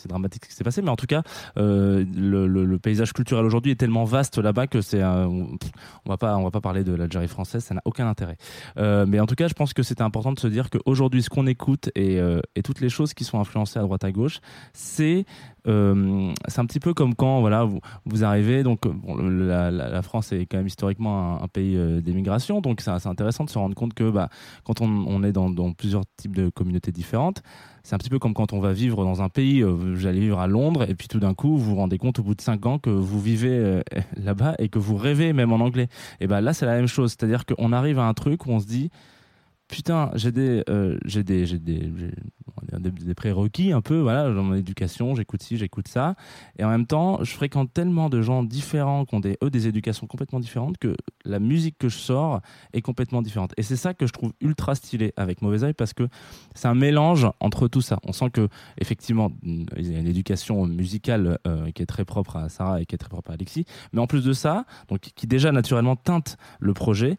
dramatique 0.07 0.45
ce 0.45 0.49
qui 0.49 0.55
s'est 0.55 0.64
passé, 0.64 0.81
mais 0.81 0.90
en 0.90 0.97
tout 0.97 1.07
cas, 1.07 1.23
euh, 1.59 2.05
le, 2.14 2.78
paysage 2.78 3.12
culturel 3.12 3.45
aujourd'hui 3.45 3.73
est 3.73 3.76
tellement 3.76 4.05
vaste 4.05 4.38
là-bas 4.38 4.67
que 4.69 4.81
c'est, 4.81 5.05
on 5.05 5.59
va 6.07 6.17
pas, 6.17 6.37
on 6.37 6.45
va 6.45 6.50
pas 6.50 6.61
parler 6.61 6.85
de 6.85 6.95
l'Algérie 6.95 7.28
française, 7.28 7.64
ça 7.64 7.75
n'a 7.75 7.83
aucun 7.85 8.09
intérêt. 8.09 8.37
Euh, 8.78 9.05
mais 9.07 9.21
en 9.21 9.26
tout 9.26 9.35
cas, 9.35 9.49
je 9.49 9.55
pense 9.55 9.75
que 9.75 9.83
c'était 9.83 10.02
important 10.02 10.33
de 10.33 10.38
se 10.38 10.47
dire 10.47 10.71
qu'aujourd'hui, 10.71 11.23
ce 11.23 11.28
qu'on 11.28 11.47
écoute 11.47 11.90
et, 11.95 12.19
euh, 12.19 12.40
et 12.55 12.62
toutes 12.62 12.81
les 12.81 12.88
choses 12.88 13.12
qui 13.12 13.25
sont 13.25 13.38
influencées 13.38 13.78
à 13.78 13.83
droite 13.83 14.05
à 14.05 14.12
gauche, 14.12 14.40
c'est 14.73 15.26
euh, 15.67 16.33
c'est 16.47 16.61
un 16.61 16.67
petit 16.67 16.81
peu 16.81 16.95
comme 16.95 17.15
quand 17.15 17.41
voilà 17.41 17.65
vous, 17.65 17.81
vous 18.05 18.25
arrivez 18.25 18.62
donc 18.62 18.87
euh, 18.87 19.71
la, 19.73 20.03
France 20.03 20.33
est 20.33 20.47
quand 20.47 20.59
même 20.59 20.67
historiquement 20.67 21.43
un, 21.43 21.49
pays 21.49 21.77
euh, 21.77 22.00
d'émigration 22.00 22.61
donc 22.61 22.81
c'est 22.81 23.07
intéressant 23.07 23.45
de 23.45 23.50
se 23.50 23.59
rendre 23.59 23.75
compte 23.75 23.93
que 23.93 24.09
bah, 24.09 24.29
quand 24.65 24.81
on, 24.81 24.87
on 24.87 25.23
est 25.25 25.33
dans, 25.33 25.73
plusieurs 25.73 26.05
types 26.17 26.37
de 26.37 26.49
communautés 26.49 26.93
différentes 26.93 27.43
c'est 27.83 27.95
un 27.95 27.99
petit 27.99 28.11
peu 28.11 28.19
comme 28.19 28.35
quand 28.35 28.53
on 28.53 28.61
va 28.61 28.73
vivre 28.73 29.05
dans 29.05 29.21
un 29.21 29.29
pays 29.29 29.65
j'allais 29.95 30.21
vivre 30.21 30.38
à 30.38 30.47
Londres 30.47 30.88
et 30.88 30.95
puis 30.95 31.09
tout 31.09 31.19
d'un 31.19 31.35
coup 31.35 31.57
vous 31.57 31.71
vous 31.71 31.77
rendez 31.77 31.99
compte 31.99 32.19
au 32.21 32.23
bout 32.23 32.35
de 32.35 32.41
cinq 32.41 32.65
ans 32.65 32.79
que 32.79 32.91
vous 32.91 33.21
vivez 33.21 33.83
là-bas 34.17 34.55
et 34.59 34.69
que 34.69 34.79
vous 34.79 34.97
rêvez 34.97 35.33
même 35.33 35.53
en 35.53 35.61
anglais. 35.61 35.88
Et 36.21 36.27
ben 36.27 36.41
là 36.41 36.53
c'est 36.53 36.67
la 36.67 36.77
même 36.77 36.87
chose 36.87 37.12
c'est 37.12 37.25
à 37.25 37.27
dire 37.27 37.47
qu'on 37.47 37.73
arrive 37.73 37.99
à 37.99 38.05
un 38.05 38.15
truc 38.15 38.47
où 38.47 38.50
on 38.50 38.61
se 38.61 38.67
dit 38.67 38.91
putain, 39.69 40.11
j'ai 40.15 40.33
des, 40.33 40.65
des, 42.73 42.91
des 42.91 43.15
prérequis 43.15 43.73
un 43.73 43.81
peu, 43.81 43.99
voilà, 43.99 44.33
dans 44.33 44.43
mon 44.43 44.55
éducation, 44.55 45.15
j'écoute 45.15 45.43
ci, 45.43 45.57
j'écoute 45.57 45.88
ça, 45.88 46.15
et 46.59 46.65
en 46.65 46.71
même 46.71 46.87
temps, 46.87 47.23
je 47.23 47.33
fréquente 47.33 47.73
tellement 47.73 48.09
de 48.09 48.23
gens 48.23 48.43
différents 48.43 49.05
qui 49.05 49.15
ont 49.15 49.21
des, 49.21 49.38
eux, 49.43 49.50
des 49.50 49.69
éducations 49.69 50.07
complètement 50.07 50.41
différentes 50.41 50.79
que 50.79 50.95
la 51.25 51.38
musique 51.38 51.77
que 51.79 51.88
je 51.88 51.99
sors 51.99 52.41
est 52.73 52.83
complètement 52.83 53.23
différente. 53.23 53.53
Et 53.57 53.62
c'est 53.62 53.77
ça 53.77 53.95
que 53.95 54.07
je 54.07 54.12
trouve 54.12 54.33
ultra 54.41 54.75
stylé 54.75 55.12
avec 55.17 55.43
Mauvais 55.43 55.65
Oeil 55.65 55.75
parce 55.75 55.93
que 55.93 56.09
c'est 56.55 56.69
un 56.69 56.75
mélange 56.75 57.29
entre 57.41 57.69
tout 57.69 57.81
ça. 57.81 57.99
On 58.05 58.12
sent 58.12 58.31
que 58.31 58.49
effectivement, 58.79 59.31
il 59.43 59.93
y 59.93 59.97
a 59.97 59.99
une 59.99 60.07
éducation 60.07 60.67
musicale 60.67 61.38
euh, 61.47 61.71
qui 61.71 61.83
est 61.83 61.87
très 61.87 62.05
propre 62.05 62.37
à 62.37 62.49
Sarah 62.49 62.81
et 62.81 62.87
qui 62.87 62.95
est 62.95 62.99
très 62.99 63.09
propre 63.09 63.31
à 63.31 63.35
Alexis, 63.35 63.65
mais 63.93 64.00
en 64.00 64.07
plus 64.07 64.25
de 64.25 64.33
ça, 64.33 64.65
donc 64.88 65.00
qui 65.00 65.27
déjà 65.27 65.53
naturellement 65.53 65.97
teinte 65.97 66.37
le 66.61 66.75
projet 66.75 67.17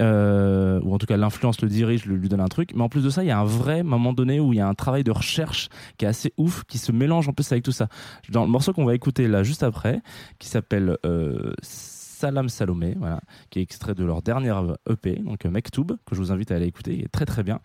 euh, 0.00 0.80
ou 0.82 0.94
en 0.94 0.98
tout 0.98 1.06
cas 1.06 1.16
l'influence 1.16 1.60
le 1.62 1.68
dirige, 1.68 2.04
le- 2.06 2.16
lui 2.16 2.28
donne 2.28 2.40
un 2.40 2.48
truc. 2.48 2.72
Mais 2.74 2.82
en 2.82 2.88
plus 2.88 3.02
de 3.02 3.10
ça, 3.10 3.24
il 3.24 3.28
y 3.28 3.30
a 3.30 3.38
un 3.38 3.44
vrai 3.44 3.82
moment 3.82 4.12
donné 4.12 4.38
où 4.40 4.52
il 4.52 4.56
y 4.56 4.60
a 4.60 4.68
un 4.68 4.74
travail 4.74 5.04
de 5.04 5.10
recherche 5.10 5.68
qui 5.96 6.04
est 6.04 6.08
assez 6.08 6.32
ouf, 6.36 6.64
qui 6.64 6.78
se 6.78 6.92
mélange 6.92 7.28
en 7.28 7.32
plus 7.32 7.50
avec 7.52 7.64
tout 7.64 7.72
ça. 7.72 7.88
Dans 8.30 8.42
le 8.44 8.50
morceau 8.50 8.72
qu'on 8.72 8.84
va 8.84 8.94
écouter 8.94 9.28
là 9.28 9.42
juste 9.42 9.62
après, 9.62 10.00
qui 10.38 10.48
s'appelle 10.48 10.96
euh, 11.06 11.52
Salam 11.62 12.48
Salomé, 12.48 12.94
voilà, 12.98 13.20
qui 13.50 13.58
est 13.58 13.62
extrait 13.62 13.94
de 13.94 14.02
leur 14.04 14.22
dernière 14.22 14.62
EP, 14.90 15.16
donc 15.16 15.44
euh, 15.44 15.50
Mektoub, 15.50 15.86
que 16.06 16.14
je 16.14 16.16
vous 16.16 16.32
invite 16.32 16.50
à 16.50 16.54
aller 16.56 16.66
écouter, 16.66 16.94
il 16.94 17.04
est 17.04 17.08
très 17.08 17.26
très 17.26 17.42
bien. 17.42 17.60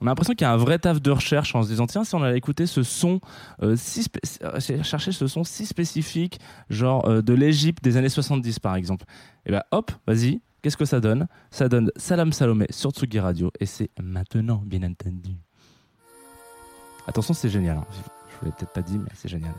On 0.00 0.06
a 0.06 0.10
l'impression 0.10 0.34
qu'il 0.34 0.44
y 0.46 0.48
a 0.48 0.52
un 0.52 0.58
vrai 0.58 0.78
taf 0.78 1.00
de 1.00 1.10
recherche 1.10 1.54
en 1.54 1.62
se 1.62 1.68
disant 1.68 1.86
tiens 1.86 2.04
si 2.04 2.14
on 2.14 2.22
allait 2.22 2.36
écouter 2.36 2.66
ce 2.66 2.82
son 2.82 3.20
si 3.76 4.04
chercher 4.82 5.12
ce 5.12 5.26
son 5.26 5.44
si 5.44 5.64
spécifique 5.64 6.38
genre 6.68 7.22
de 7.22 7.32
l'Égypte 7.32 7.82
des 7.82 7.96
années 7.96 8.10
70 8.10 8.58
par 8.58 8.76
exemple 8.76 9.06
et 9.46 9.50
ben 9.52 9.62
hop 9.70 9.90
vas-y 10.06 10.42
qu'est-ce 10.66 10.76
que 10.76 10.84
ça 10.84 10.98
donne? 10.98 11.28
Ça 11.52 11.68
donne 11.68 11.92
Salam 11.94 12.32
Salomé 12.32 12.66
sur 12.70 12.90
Tsugi 12.90 13.20
Radio 13.20 13.52
et 13.60 13.66
c'est 13.66 13.88
maintenant 14.02 14.60
bien 14.66 14.82
entendu. 14.82 15.36
Attention 17.06 17.34
c'est 17.34 17.48
génial 17.48 17.76
hein. 17.76 17.86
je 17.92 18.38
vous 18.40 18.46
l'ai 18.46 18.50
peut-être 18.50 18.72
pas 18.72 18.82
dit 18.82 18.98
mais 18.98 19.10
c'est 19.14 19.28
génial 19.28 19.54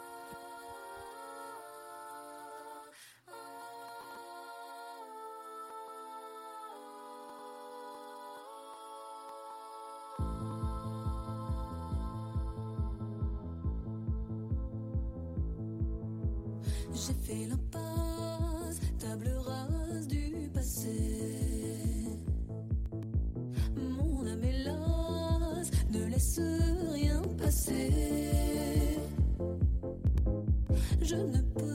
Je 31.07 31.15
ne 31.15 31.41
peux 31.55 31.66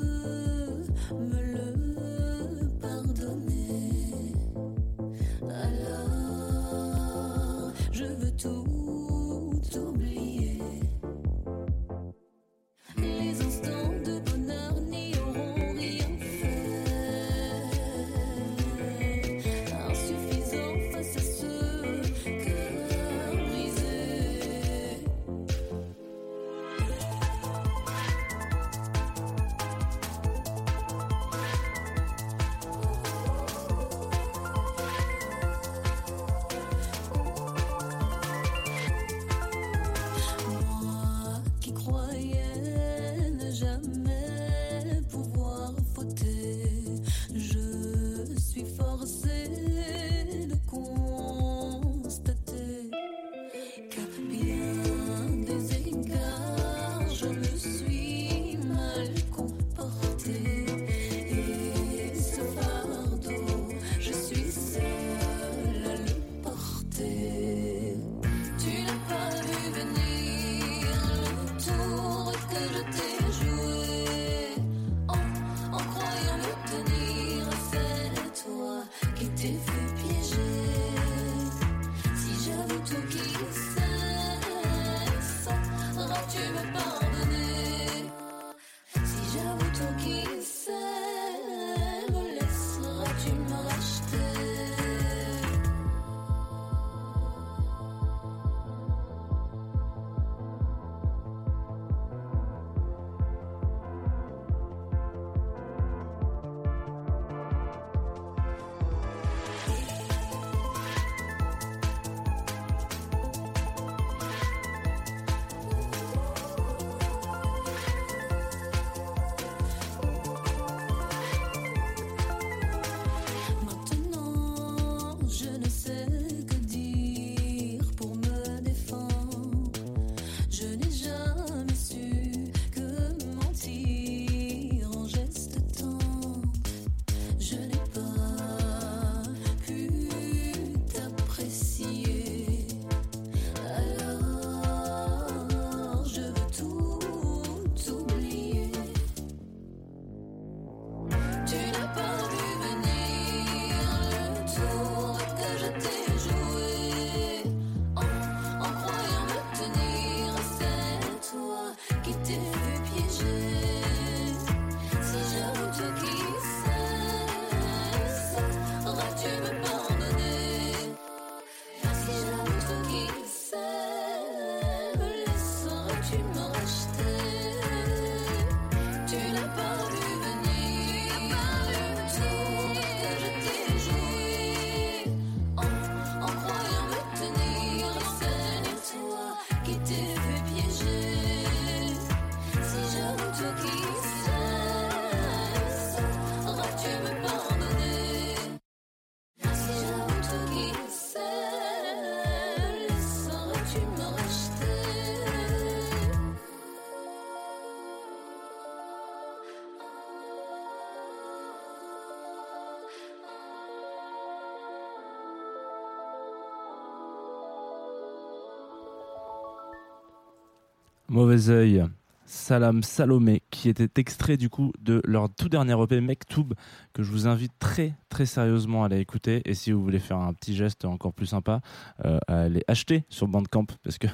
Mauvais 221.12 221.50
œil, 221.50 221.84
Salam 222.24 222.82
Salomé, 222.82 223.42
qui 223.50 223.68
était 223.68 224.00
extrait 224.00 224.38
du 224.38 224.48
coup 224.48 224.72
de 224.80 225.02
leur 225.04 225.28
tout 225.28 225.50
dernier 225.50 225.74
EP 225.78 226.00
Mektoub, 226.00 226.54
que 226.94 227.02
je 227.02 227.10
vous 227.10 227.26
invite 227.26 227.52
très 227.58 227.94
très 228.08 228.24
sérieusement 228.24 228.82
à 228.82 228.86
aller 228.86 228.98
écouter. 228.98 229.42
Et 229.44 229.52
si 229.52 229.72
vous 229.72 229.82
voulez 229.82 229.98
faire 229.98 230.16
un 230.16 230.32
petit 230.32 230.56
geste 230.56 230.86
encore 230.86 231.12
plus 231.12 231.26
sympa, 231.26 231.60
euh, 232.06 232.18
à 232.28 232.44
aller 232.44 232.64
acheter 232.66 233.04
sur 233.10 233.28
Bandcamp, 233.28 233.66
parce 233.84 233.98
que 233.98 234.06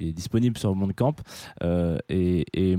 il 0.00 0.08
est 0.08 0.12
disponible 0.12 0.56
sur 0.58 0.74
Bandcamp. 0.74 1.16
Euh, 1.62 1.98
et 2.08 2.76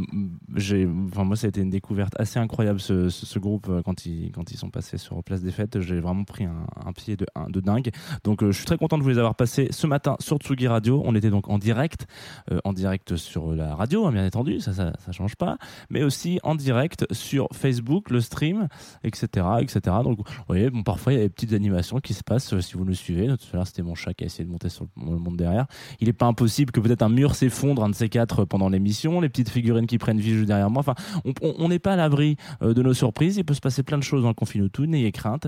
j'ai, 0.55 0.87
enfin 1.07 1.23
moi, 1.23 1.35
ça 1.35 1.47
a 1.47 1.49
été 1.49 1.61
une 1.61 1.69
découverte 1.69 2.13
assez 2.19 2.39
incroyable 2.39 2.79
ce, 2.79 3.39
groupe 3.39 3.67
euh, 3.69 3.81
quand 3.83 4.05
ils 4.05 4.31
quand 4.31 4.51
ils 4.51 4.57
sont 4.57 4.69
passés 4.69 4.97
sur 4.97 5.23
Place 5.23 5.41
des 5.41 5.51
Fêtes. 5.51 5.79
J'ai 5.79 5.99
vraiment 5.99 6.23
pris 6.23 6.45
un, 6.45 6.93
pied 6.93 7.15
de 7.15 7.59
dingue. 7.59 7.91
Donc 8.23 8.43
euh, 8.43 8.51
je 8.51 8.57
suis 8.57 8.65
très 8.65 8.77
content 8.77 8.97
de 8.97 9.03
vous 9.03 9.09
les 9.09 9.17
avoir 9.17 9.35
passés 9.35 9.67
ce 9.71 9.87
matin 9.87 10.15
sur 10.19 10.37
Tsugi 10.37 10.67
Radio. 10.67 11.01
On 11.05 11.15
était 11.15 11.29
donc 11.29 11.49
en 11.49 11.57
direct, 11.57 12.07
euh, 12.51 12.59
en 12.63 12.73
direct 12.73 13.15
sur 13.15 13.53
la 13.53 13.75
radio, 13.75 14.05
hein, 14.05 14.11
bien 14.11 14.25
entendu, 14.25 14.59
ça, 14.59 14.73
ça 14.73 15.11
change 15.11 15.35
pas, 15.35 15.57
mais 15.89 16.03
aussi 16.03 16.39
en 16.43 16.55
direct 16.55 17.05
sur 17.13 17.47
Facebook, 17.53 18.09
le 18.09 18.21
stream, 18.21 18.67
etc., 19.03 19.45
etc. 19.61 19.97
Donc 20.03 20.17
vous 20.17 20.43
voyez, 20.47 20.69
bon 20.69 20.83
parfois 20.83 21.13
il 21.13 21.17
y 21.17 21.19
a 21.19 21.23
des 21.23 21.29
petites 21.29 21.53
animations 21.53 21.99
qui 21.99 22.13
se 22.13 22.23
passent 22.23 22.59
si 22.59 22.73
vous 22.73 22.85
nous 22.85 22.93
suivez. 22.93 23.27
Tout 23.27 23.47
à 23.53 23.57
l'heure 23.57 23.67
c'était 23.67 23.83
mon 23.83 23.95
chat 23.95 24.13
qui 24.13 24.23
a 24.23 24.27
essayé 24.27 24.45
de 24.45 24.51
monter 24.51 24.69
sur 24.69 24.87
le 24.97 25.17
monde 25.17 25.37
derrière. 25.37 25.67
Il 25.99 26.07
n'est 26.07 26.13
pas 26.13 26.25
impossible 26.25 26.71
que 26.71 26.79
peut-être 26.79 27.03
un 27.03 27.08
mur 27.09 27.35
s'effondre, 27.35 27.83
un 27.83 27.89
de 27.89 27.95
ces 27.95 28.09
quatre, 28.09 28.45
pendant 28.45 28.69
l'émission, 28.69 29.21
les 29.21 29.29
petites 29.29 29.49
figurines 29.49 29.87
qui 29.87 29.97
prennent 29.97 30.19
vie 30.19 30.33
juste 30.33 30.47
derrière 30.47 30.69
moi. 30.69 30.81
Enfin, 30.81 30.95
on- 31.41 31.69
n'est 31.69 31.79
pas 31.79 31.93
à 31.93 31.95
l'abri 31.95 32.35
euh, 32.63 32.73
de 32.73 32.81
nos 32.81 32.93
surprises. 32.93 33.37
Il 33.37 33.43
peut 33.43 33.53
se 33.53 33.59
passer 33.61 33.83
plein 33.83 33.97
de 33.97 34.03
choses 34.03 34.23
dans 34.23 34.29
le 34.29 34.33
confinement 34.33 34.59
tout, 34.71 34.85
n'ayez 34.85 35.11
crainte. 35.11 35.47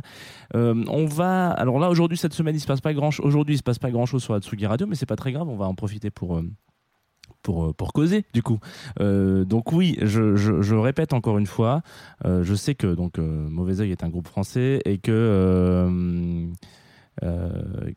Euh, 0.56 0.84
on 0.88 1.06
va, 1.06 1.50
alors 1.50 1.80
là 1.80 1.90
aujourd'hui 1.90 2.18
cette 2.18 2.34
semaine 2.34 2.56
il 2.56 2.60
se 2.60 2.68
passe 2.68 2.82
pas 2.82 2.94
grand, 2.94 3.10
aujourd'hui 3.20 3.56
il 3.56 3.58
se 3.58 3.64
passe 3.64 3.80
pas 3.80 3.92
grand 3.92 4.06
chose 4.06 4.24
sur 4.24 4.34
la 4.34 4.40
Tsugi 4.40 4.66
Radio, 4.66 4.88
mais 4.88 4.96
c'est 4.96 5.06
pas 5.06 5.16
très 5.16 5.32
grave. 5.32 5.50
On 5.50 5.58
va 5.58 5.66
en 5.66 5.76
profiter 5.76 6.12
pour 6.12 6.38
euh, 6.38 6.44
pour, 7.44 7.74
pour 7.74 7.92
causer 7.92 8.26
du 8.34 8.44
coup. 8.44 8.60
Donc 9.00 9.72
oui, 9.72 9.98
je, 10.02 10.36
je, 10.36 10.76
répète 10.76 11.14
encore 11.14 11.40
une 11.40 11.48
fois, 11.48 11.82
je 12.24 12.54
sais 12.54 12.76
que 12.76 12.94
donc 12.94 13.18
Mauvais 13.18 13.82
Oeil 13.82 13.92
est 13.92 14.04
un 14.04 14.10
groupe 14.10 14.28
français 14.28 14.80
et 14.86 15.00
que 15.00 16.48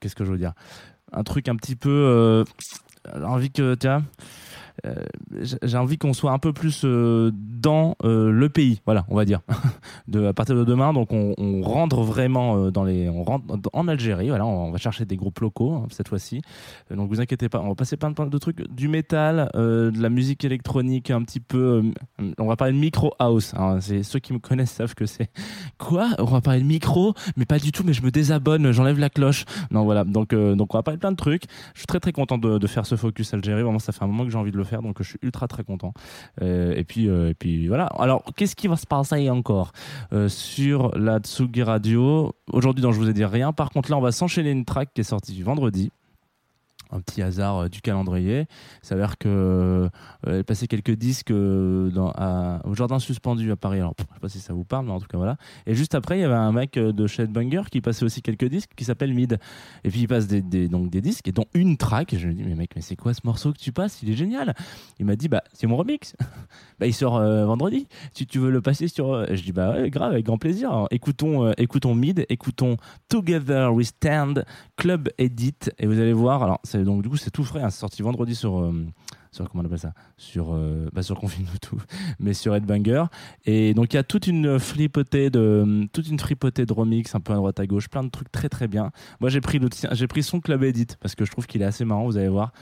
qu'est-ce 0.01 0.15
que 0.15 0.25
je 0.25 0.33
veux 0.33 0.39
dire, 0.39 0.55
un 1.13 1.25
truc 1.25 1.49
un 1.49 1.57
petit 1.57 1.77
peu, 1.77 2.45
envie 3.25 3.51
que 3.51 3.75
tu 3.75 3.87
vois. 3.87 4.03
Euh, 4.85 4.95
j'ai- 5.41 5.77
envie 5.77 5.99
qu'on 5.99 6.13
soit 6.13 6.33
un 6.33 6.39
peu 6.39 6.53
plus 6.53 6.83
euh, 6.85 7.31
dans 7.35 7.97
euh, 8.05 8.31
le 8.31 8.49
pays, 8.49 8.81
voilà, 8.85 9.05
on 9.09 9.17
va 9.17 9.25
dire. 9.25 9.41
à 10.15 10.33
partir 10.33 10.55
de 10.55 10.65
demain, 10.65 10.93
donc 10.93 11.13
on, 11.13 11.63
rentre 11.63 12.03
vraiment 12.03 12.71
dans 12.71 12.85
les, 12.85 13.09
on 13.09 13.25
rentre 13.25 13.45
en 13.73 13.89
Algérie, 13.89 14.29
voilà, 14.29 14.47
on, 14.47 14.71
va 14.71 14.79
chercher 14.79 15.05
des 15.05 15.17
groupes 15.17 15.41
locaux 15.41 15.73
hein, 15.75 15.87
cette 15.91 16.09
fois-ci. 16.09 16.43
Donc 16.95 17.09
vous 17.09 17.21
inquiétez 17.21 17.49
pas, 17.49 17.61
on 17.61 17.69
va 17.69 17.75
passer 17.75 17.97
plein 17.97 18.11
de, 18.11 18.39
trucs, 18.39 18.69
du 18.71 18.89
métal, 18.89 19.51
de 19.55 19.93
la 20.01 20.11
musique 20.11 20.45
électronique 20.45 21.11
un 21.11 21.23
petit 21.23 21.41
peu. 21.41 21.83
on 22.39 22.47
va 22.47 22.57
parler 22.57 22.75
de 22.75 22.79
micro 22.79 23.13
house. 23.19 23.55
hein, 23.57 23.79
c'est 23.81 24.03
ceux 24.03 24.19
qui 24.19 24.33
me 24.33 24.39
connaissent 24.39 24.73
savent 24.73 24.95
que 24.95 25.07
c'est 25.07 25.31
quoi? 25.79 26.11
On 26.19 26.25
va 26.25 26.41
parler 26.41 26.61
de 26.61 26.67
micro, 26.67 27.15
mais 27.37 27.47
pas 27.47 27.59
du 27.59 27.73
tout. 27.73 27.83
Mais 27.85 27.93
je 27.93 28.03
me 28.03 28.11
désabonne, 28.11 28.71
j'enlève 28.73 28.99
la 28.99 29.11
cloche. 29.11 29.45
Non 29.71 29.85
voilà. 29.85 30.05
Donc 30.05 30.35
donc 30.35 30.75
on 30.75 30.79
va 30.79 30.83
parler 30.83 30.99
plein 30.99 31.13
de 31.13 31.17
trucs. 31.17 31.45
Je 31.75 31.81
suis 31.81 31.87
très 31.87 32.01
très 32.01 32.13
content 32.13 32.39
de 32.39 32.67
faire 32.67 32.87
ce 32.87 32.97
focus 32.97 33.33
Algérie. 33.35 33.63
Vraiment, 33.63 33.79
ça 33.79 33.93
fait 33.93 34.05
un 34.05 34.07
moment 34.07 34.25
que 34.25 34.31
j'ai 34.31 34.39
envie 34.39 34.53
de 34.53 34.57
le 34.57 34.65
faire, 34.65 34.74
donc 34.83 34.97
je 35.01 35.09
suis 35.09 35.19
ultra 35.23 35.49
très 35.49 35.65
content. 35.65 35.93
Euh, 36.43 36.75
et 36.75 36.85
puis 36.85 37.09
euh, 37.09 37.31
et 37.31 37.35
puis 37.35 37.69
voilà. 37.69 37.87
Alors 37.87 38.25
qu'est-ce 38.37 38.57
qui 38.57 38.69
va 38.69 38.77
se 38.77 38.87
passer 38.87 39.31
encore 39.31 39.73
euh, 40.13 40.29
sur 40.29 40.97
la 40.97 41.19
Tsugi 41.19 41.63
Radio? 41.63 42.35
Aujourd'hui 42.53 42.83
dont 42.83 42.93
je 42.93 42.99
vous 42.99 43.09
ai 43.09 43.13
dit 43.13 43.25
rien. 43.25 43.53
Par 43.53 43.71
contre 43.71 43.91
là, 43.91 43.97
on 43.97 44.01
va 44.01 44.13
s'enchaîner 44.13 44.51
une 44.51 44.65
track 44.65 44.91
qui 44.95 45.01
est 45.01 45.05
sortie 45.05 45.43
vendredi 45.43 45.91
un 46.95 47.01
petit 47.01 47.23
hasard 47.23 47.59
euh, 47.59 47.69
du 47.69 47.81
calendrier. 47.81 48.47
Il 48.83 48.87
s'avère 48.87 49.19
que 49.19 49.29
euh, 49.29 49.89
elle 50.27 50.45
passé 50.45 50.67
quelques 50.69 50.93
disques 50.93 51.31
euh, 51.31 51.91
dans, 51.91 52.11
à- 52.15 52.61
au 52.65 52.75
jardin 52.75 52.99
suspendu 52.99 53.51
à 53.51 53.57
Paris. 53.57 53.81
Alors, 53.81 53.95
je 53.99 54.05
sais 54.15 54.21
pas 54.21 54.29
si 54.29 54.39
ça 54.41 54.53
vous 54.55 54.65
parle, 54.65 54.87
mais 54.87 54.93
en 54.93 55.01
tout 55.01 55.07
cas 55.09 55.19
voilà. 55.19 55.37
Et 55.67 55.75
juste 55.75 55.95
après, 55.95 56.19
il 56.19 56.23
y 56.23 56.25
avait 56.25 56.35
un 56.35 56.53
mec 56.53 56.75
de 56.79 57.07
chez 57.07 57.27
Banger 57.27 57.63
qui 57.71 57.81
passait 57.81 58.05
aussi 58.05 58.23
quelques 58.23 58.47
disques 58.47 58.71
qui 58.77 58.85
s'appelle 58.85 59.13
Mid. 59.13 59.39
Et 59.85 59.91
puis 59.91 60.01
il 60.01 60.09
passe 60.09 60.27
des, 60.27 60.69
donc 60.69 60.91
des 60.91 61.01
disques 61.01 61.29
et 61.29 61.33
dont 61.33 61.47
une 61.55 61.77
track. 61.77 62.15
Je 62.17 62.29
lui 62.29 62.35
dis 62.35 62.45
mais 62.45 62.55
mec, 62.55 62.71
mais 62.77 62.83
c'est 62.83 62.97
quoi 62.97 63.13
ce 63.15 63.21
morceau 63.25 63.53
que 63.53 63.59
tu 63.59 63.73
passes? 63.73 64.03
Il 64.03 64.11
est 64.11 64.15
génial. 64.17 64.55
Il 64.99 65.07
m'a 65.07 65.17
dit 65.17 65.29
bah 65.29 65.43
c'est 65.53 65.67
mon 65.67 65.77
remix. 65.77 66.15
bah 66.79 66.87
il 66.87 66.95
sort 66.95 67.19
vendredi. 67.21 67.87
Si 68.13 68.27
tu 68.27 68.39
veux 68.39 68.51
le 68.51 68.61
passer 68.61 68.89
sur, 68.89 69.27
je 69.35 69.43
dis 69.43 69.53
bah 69.53 69.73
ouais, 69.73 69.91
grave 69.91 70.13
avec 70.13 70.27
grand 70.27 70.39
plaisir. 70.39 70.87
Écoutons, 70.91 71.51
écoutons 71.59 71.95
Mid, 71.95 72.25
écoutons 72.29 72.77
Together 73.09 73.73
We 73.75 73.89
Stand 73.89 74.45
Club 74.77 75.09
Edit 75.19 75.55
et 75.79 75.87
vous 75.87 75.99
allez 75.99 76.13
voir. 76.13 76.43
Alors 76.43 76.61
c'est 76.65 76.84
donc 76.85 77.03
du 77.03 77.09
coup 77.09 77.17
c'est 77.17 77.31
tout 77.31 77.45
frais. 77.45 77.63
hein, 77.63 77.71
c'est 77.71 77.81
sorti 77.81 78.03
vendredi 78.03 78.35
sur 78.35 78.61
euh, 78.61 78.87
sur 79.35 79.51
comment 79.51 79.63
on 79.63 79.67
appelle 79.67 79.79
ça? 79.79 79.93
Sur 80.17 80.55
euh, 80.55 80.89
bah, 80.93 81.03
sur 81.03 81.19
Confine 81.19 81.47
tout 81.61 81.81
mais 82.21 82.35
sur 82.35 82.55
Headbanger. 82.55 83.05
Et 83.45 83.75
donc 83.75 83.93
il 83.93 83.97
y 83.97 83.99
a 83.99 84.05
toute 84.05 84.27
une 84.27 84.59
flipotée 84.59 85.31
de 85.31 85.87
toute 85.93 86.09
une 86.09 86.19
fripotée 86.19 86.67
de 86.67 86.73
remix 86.73 87.15
un 87.15 87.21
peu 87.21 87.33
à 87.33 87.37
droite 87.37 87.59
à 87.59 87.67
gauche 87.67 87.89
plein 87.89 88.05
de 88.05 88.11
trucs 88.11 88.31
très 88.31 88.49
très 88.49 88.69
bien. 88.69 88.91
Moi 89.21 89.31
j'ai 89.31 89.41
pris 89.41 89.61
j'ai 89.93 90.07
pris 90.07 90.23
son 90.23 90.41
club 90.41 90.63
edit 90.63 90.87
parce 91.01 91.15
que 91.15 91.25
je 91.25 91.33
trouve 91.33 91.47
qu'il 91.47 91.63
est 91.63 91.67
assez 91.67 91.85
marrant 91.85 92.05
vous 92.05 92.17
allez 92.17 92.29
voir. 92.29 92.53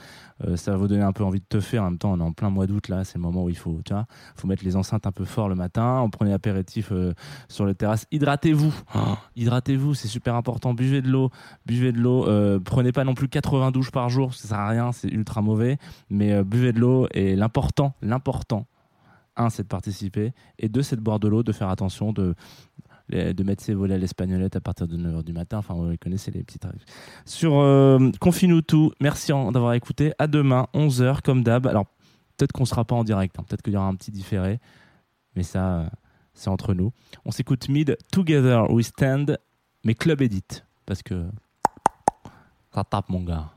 Euh, 0.43 0.55
ça 0.57 0.71
va 0.71 0.77
vous 0.77 0.87
donner 0.87 1.03
un 1.03 1.11
peu 1.11 1.23
envie 1.23 1.39
de 1.39 1.45
te 1.47 1.59
faire. 1.59 1.83
En 1.83 1.91
même 1.91 1.99
temps 1.99 2.11
on 2.13 2.19
est 2.19 2.23
en 2.23 2.31
plein 2.31 2.49
mois 2.49 2.65
d'août 2.65 2.87
là 2.87 3.03
c'est 3.03 3.15
le 3.15 3.21
moment 3.21 3.43
où 3.43 3.49
il 3.49 3.57
faut 3.57 3.79
tu 3.85 3.93
vois 3.93 4.07
faut 4.35 4.47
mettre 4.47 4.65
les 4.65 4.75
enceintes 4.75 5.05
un 5.05 5.11
peu 5.11 5.25
fort 5.25 5.49
le 5.49 5.55
matin. 5.55 6.01
On 6.03 6.09
prenait 6.09 6.31
l'apéritif 6.31 6.89
euh, 6.91 7.13
sur 7.49 7.67
les 7.67 7.75
terrasses. 7.75 8.07
Hydratez-vous. 8.11 8.73
Hydratez-vous 9.35 9.93
c'est 9.93 10.07
super 10.07 10.33
important. 10.33 10.73
Buvez 10.73 11.03
de 11.03 11.09
l'eau 11.09 11.29
buvez 11.67 11.91
de 11.91 11.99
l'eau. 11.99 12.27
Euh, 12.27 12.59
prenez 12.59 12.91
pas 12.91 13.03
non 13.03 13.13
plus 13.13 13.27
80 13.27 13.69
douches 13.71 13.91
par 13.91 14.09
jour 14.09 14.33
ça 14.33 14.47
sert 14.47 14.59
à 14.59 14.69
rien 14.69 14.91
c'est 14.91 15.09
ultra 15.09 15.43
mauvais. 15.43 15.77
Mais 16.09 16.33
euh, 16.33 16.43
de 16.71 16.79
l'eau 16.79 17.07
et 17.11 17.35
l'important 17.35 17.93
l'important 18.01 18.65
un 19.35 19.49
c'est 19.49 19.63
de 19.63 19.67
participer 19.67 20.31
et 20.59 20.69
deux 20.69 20.83
c'est 20.83 20.95
de 20.95 21.01
boire 21.01 21.19
de 21.19 21.27
l'eau 21.27 21.43
de 21.43 21.51
faire 21.51 21.69
attention 21.69 22.13
de 22.13 22.35
de 23.09 23.43
mettre 23.43 23.61
ses 23.61 23.73
volets 23.73 23.95
à 23.95 23.97
l'espagnolette 23.97 24.55
à 24.55 24.61
partir 24.61 24.87
de 24.87 24.95
9h 24.95 25.23
du 25.23 25.33
matin. 25.33 25.57
Enfin 25.57 25.73
vous 25.73 25.93
connaissez 26.01 26.31
les 26.31 26.41
petites 26.41 26.63
règles 26.63 26.79
sur 27.25 27.59
euh, 27.59 28.09
Confine-nous 28.21 28.61
tout. 28.61 28.93
Merci 29.01 29.33
d'avoir 29.33 29.73
écouté. 29.73 30.13
À 30.19 30.27
demain 30.27 30.67
11h 30.73 31.21
comme 31.21 31.43
d'hab. 31.43 31.67
Alors 31.67 31.85
peut-être 32.37 32.53
qu'on 32.53 32.63
sera 32.65 32.85
pas 32.85 32.95
en 32.95 33.03
direct 33.03 33.37
hein, 33.37 33.43
peut-être 33.47 33.61
qu'il 33.61 33.73
y 33.73 33.77
aura 33.77 33.87
un 33.87 33.95
petit 33.95 34.09
différé 34.11 34.59
mais 35.35 35.43
ça 35.43 35.89
c'est 36.33 36.49
entre 36.49 36.73
nous. 36.73 36.91
On 37.25 37.31
s'écoute 37.31 37.67
mid 37.67 37.97
Together 38.11 38.71
We 38.71 38.87
Stand 38.87 39.37
mais 39.83 39.95
Club 39.95 40.21
Edit 40.21 40.63
parce 40.85 41.03
que 41.03 41.25
ça 42.73 42.83
tape 42.85 43.09
mon 43.09 43.21
gars. 43.23 43.49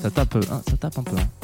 Ça 0.00 0.10
tape, 0.10 0.36
hein, 0.36 0.62
ça 0.66 0.76
tape 0.76 0.96
un 0.98 1.02
peu. 1.02 1.16
hein. 1.16 1.39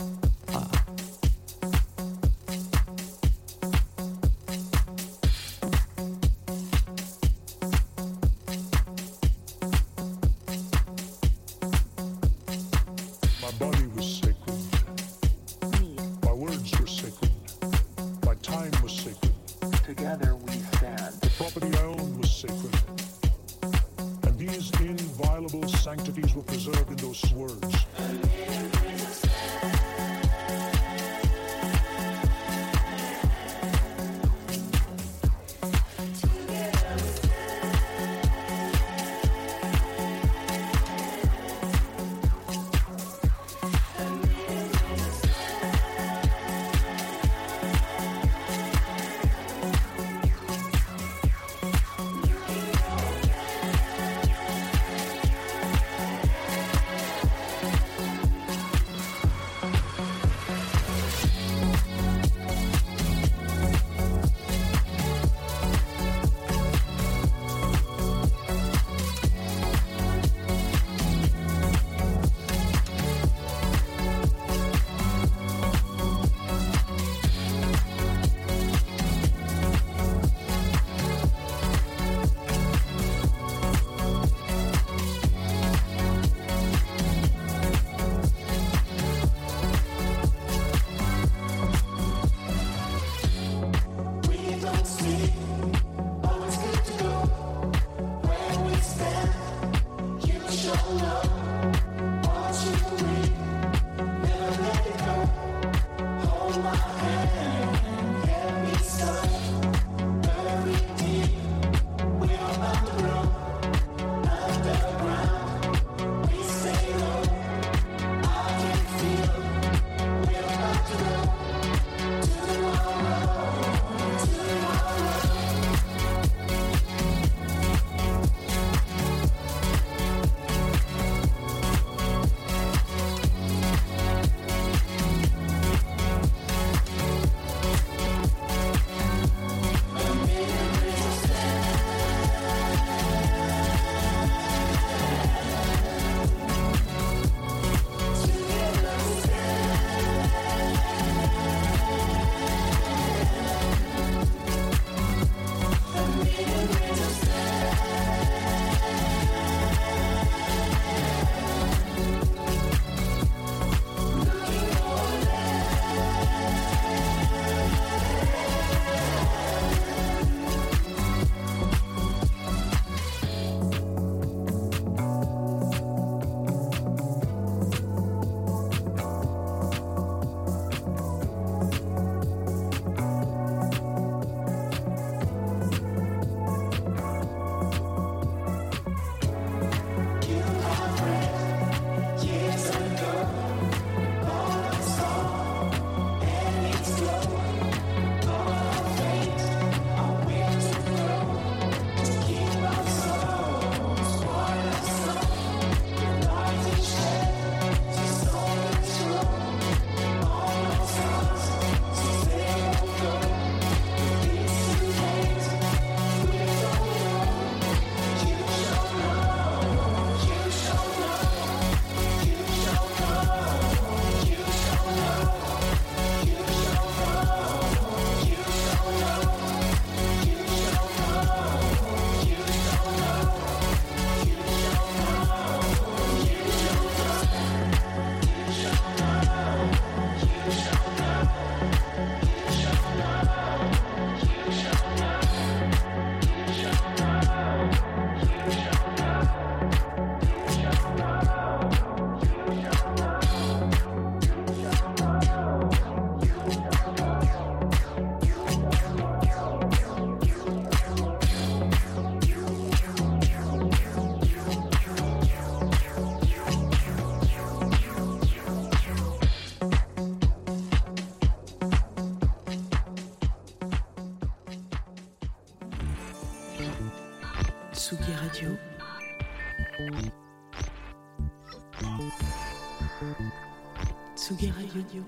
Radio. 284.77 285.03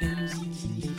La 0.00 0.08
musique. 0.08 0.90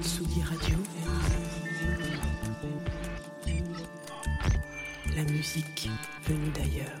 Tsugi 0.00 0.42
Radio. 0.42 0.76
La 5.16 5.24
musique 5.24 5.88
venue 6.24 6.50
d'ailleurs. 6.50 7.00